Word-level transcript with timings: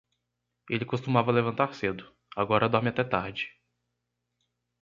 Ele 0.67 0.83
costumava 0.83 1.31
levantar 1.31 1.75
cedo, 1.75 2.11
agora 2.35 2.67
dorme 2.67 2.89
até 2.89 3.03
tarde. 3.03 3.53